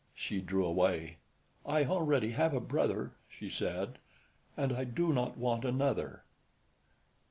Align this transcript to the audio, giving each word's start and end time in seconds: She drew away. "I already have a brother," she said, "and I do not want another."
She 0.15 0.41
drew 0.41 0.65
away. 0.65 1.17
"I 1.63 1.85
already 1.85 2.31
have 2.31 2.55
a 2.55 2.59
brother," 2.59 3.11
she 3.29 3.51
said, 3.51 3.99
"and 4.57 4.73
I 4.73 4.83
do 4.83 5.13
not 5.13 5.37
want 5.37 5.63
another." 5.63 6.23